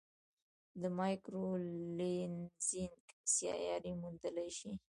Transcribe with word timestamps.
د 0.81 0.83
مایکرو 0.99 1.45
لینزینګ 1.97 2.99
سیارې 3.35 3.91
موندلای 4.01 4.49
شي. 4.57 4.71